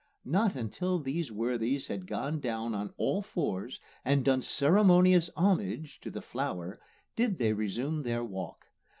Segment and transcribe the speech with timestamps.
[0.25, 6.09] Not until these worthies had got down on all fours and done ceremonious homage to
[6.09, 6.79] the flower
[7.15, 8.65] did they resume their walk.